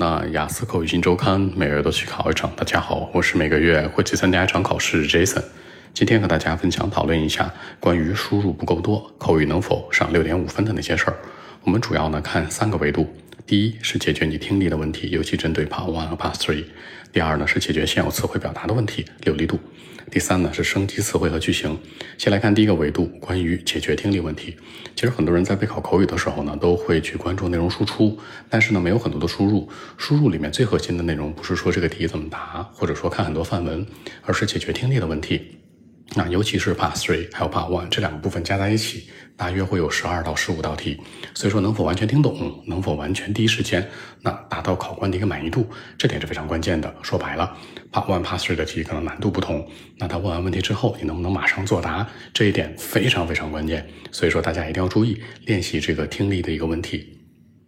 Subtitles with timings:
[0.00, 2.48] 那雅思口语新周刊每月都去考一场。
[2.54, 5.42] 大家好，我是每个月会去参加一场考试 Jason。
[5.92, 11.16] 今天和大家分享讨论一下关于输入不够多，口语能否上六点五分的那些事儿。
[11.64, 13.12] 我们主要呢看三个维度：
[13.48, 16.64] 第一是解决你听力的问题，尤其针对 Part One 和 Part Three；
[17.10, 19.58] 第二呢是解决现有词汇表达的问题，流利度。
[20.10, 21.78] 第三呢是升级词汇和句型。
[22.18, 24.54] 先来看第一个维度，关于解决听力问题。
[24.94, 28.18] 其实很多人在备考口语的时候呢，都会去关注内容输出，
[28.50, 29.66] 但是呢没有很多的输入。
[29.96, 33.86] 输入里面最核心的内容不是说这个题怎么答，或者说看很多范文，
[34.26, 35.57] 而是解决听力的问题。
[36.14, 40.98] 那尤其是 Part Three 还有 Part One 这两个部分加在一起，大约会有十二到十五道题。
[41.34, 43.86] 所以说能否完全听懂，能否完全第一时间，
[44.22, 46.92] 那达到考官的一个满意度，这点是非常关键的。
[47.02, 47.54] 说白了
[47.92, 53.86] ，Part One、Part Three 的题可能难度不同，那他问完问题之后，你能不能马上作答，这一点非常非常关键。
[54.10, 57.18] 所以说大家一定要注意练习这个听力的一个问题。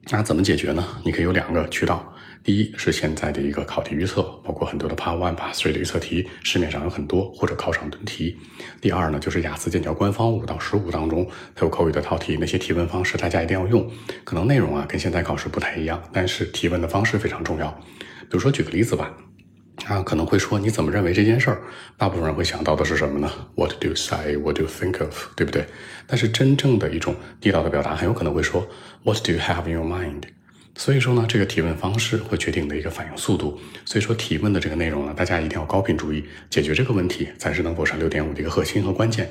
[0.08, 0.82] 那怎么解决呢？
[1.04, 2.14] 你可以有两个渠道。
[2.42, 8.38] 第一是现在的一个考题预测，包括很多的 Part One、Part Three 的预测题，市面上有很多，或者考场蹲题。
[8.80, 13.86] 第二呢，就是雅思剑桥官方五到十五当中，它有口语的套题，那些提问方式大家一定要用。
[14.24, 17.70] 可能内容啊跟现在考试不太一样，但是提问的方式非常重要。
[18.20, 19.14] 比如说举个例子吧，
[19.86, 21.60] 啊可能会说你怎么认为这件事儿？
[21.98, 24.36] 大部分人会想到的是什么呢？What do you say?
[24.38, 25.26] What do you think of?
[25.36, 25.66] 对不对？
[26.06, 28.66] 但是真正的一种地道的表达，很有可能会说
[29.04, 30.22] What do you have in your mind?
[30.80, 33.60] 所以说呢，这个提问方式会决定的一个反应速度。
[33.84, 39.28] 所以说提问的这个内容呢，大家一定要高频注意，解决这个问题才是能否上六点五的一个核心和关键。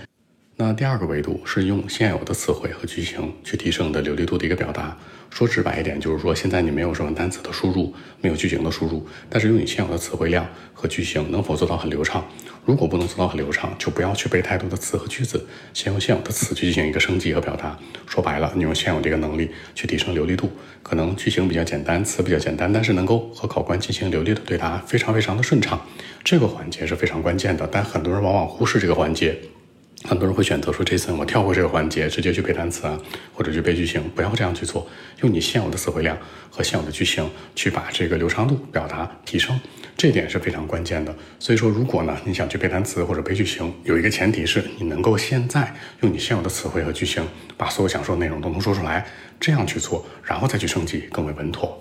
[0.62, 4.94] 那第二个维度是用现有的词汇和句型去提升的流利度的一个表达。
[5.30, 12.26] 说直白一点，就是说现在你没有什么单词的输入，没有句型的输入，但是用你现有的词汇量和句型能否做到很流畅？
[12.66, 17.80] 如果不能做到很流畅，就不要去背太多的词和句子，先用现有的词去进行一个升级和表达。
[18.06, 20.52] 说白了，你用现有这个能力去提升流利度，
[20.84, 25.80] 可能句型比较简单，词比较简单，但是能够和考官进行流利的对答，非常非常的顺畅。
[26.22, 29.40] 这个环节是非常关键的，但很多人往往忽视这个环节。
[30.06, 32.98] 很多人会选择说：“Jason，我跳过这个环节，直接去背单词啊，
[33.34, 34.02] 或者去背句型。
[34.16, 34.88] 不要这样去做，
[35.22, 36.18] 用你现有的词汇量
[36.50, 39.60] 和现有的句型去把这个流畅度表达提升，
[39.98, 41.14] 这点是非常关键的。
[41.38, 47.28] 所以说，如果呢你想去背单词或者背句型，有一个前提是你能够现在用你现有的词汇和句型
[47.58, 49.06] 把所有想说的内容都能说出来，
[49.38, 51.78] 这样去做，然后再去升级更为稳妥。”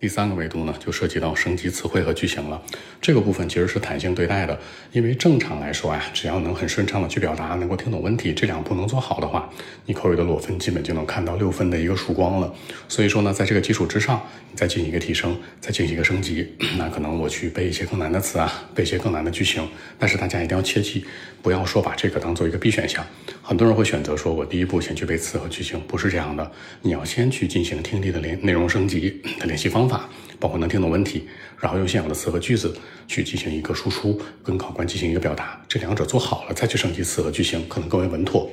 [0.00, 2.60] 第三个维度呢，就涉及到升级词汇和句型了。
[3.00, 4.58] 这个部分其实是弹性对待的，
[4.92, 9.48] 因为正常来说啊，只要能很顺畅的去表达，能够听懂问题，这两步能做好的话，
[9.86, 12.52] 你口语的裸分基本就能看到六分的一个曙光了。
[12.86, 19.66] 所以说呢，在这个基础之上，你再进行一个提升，再进行一个升级， 那可能我去背一些更难的词啊，背一些更难的句型。
[19.98, 21.04] 但是大家一定要切记，
[21.40, 23.04] 不要说把这个当做一个必选项。
[23.42, 26.50] 很多人会选择说，我第一步先去背词和句型，不是这样的。
[26.82, 30.08] 你要先去进行听力的练内容升级的练习方方法。
[30.40, 31.26] 包括能听懂问题，
[31.58, 38.50] 然后用现有的词和句子去进行一个输出，跟考官进行一个表达，这两者做好了，再去升级词和句型，可能更为稳妥。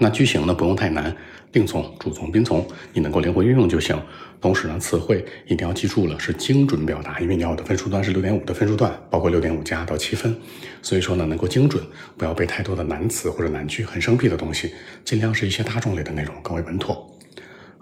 [0.00, 1.16] 那句型呢，不用太难，
[1.50, 3.98] 定从、主从、宾从，你能够灵活运用就行。
[4.40, 10.36] 同时呢，词汇一定要记住了，是精准表达，因为你要的分数段是六点五的分数段，包括六点五加到七分，
[10.82, 11.82] 所以说呢，能够精准，
[12.18, 14.74] 不要背太多的难词或者难句，很生僻的东西，
[15.04, 17.13] 尽量是一些大众类的内容，更为稳妥。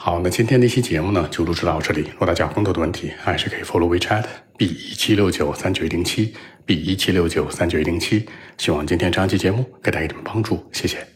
[0.04, 2.00] 好，那今天这期节目呢，就录制到这里。
[2.00, 4.24] 如果大家有更多的问题，还是可以 follow WeChat
[4.56, 6.34] b 一七六九三九一零七
[6.66, 8.26] b 一七六九三九一零七。
[8.58, 11.06] 希望今天这期节目给大家一点帮助，谢谢。